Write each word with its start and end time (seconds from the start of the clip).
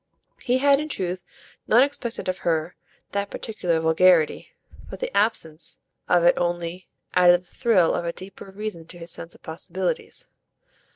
He 0.41 0.57
had 0.57 0.79
in 0.79 0.89
truth 0.89 1.23
not 1.67 1.83
expected 1.83 2.27
of 2.27 2.39
her 2.39 2.75
that 3.11 3.29
particular 3.29 3.79
vulgarity, 3.79 4.51
but 4.89 4.99
the 4.99 5.15
absence 5.15 5.79
of 6.09 6.23
it 6.23 6.33
only 6.39 6.87
added 7.13 7.41
the 7.41 7.45
thrill 7.45 7.93
of 7.93 8.03
a 8.03 8.11
deeper 8.11 8.49
reason 8.49 8.87
to 8.87 8.97
his 8.97 9.11
sense 9.11 9.35
of 9.35 9.43
possibilities. 9.43 10.29